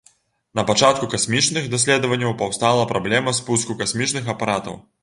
[0.59, 4.87] Напачатку касмічных даследаванняў паўстала праблема спуску касмічных апаратаў.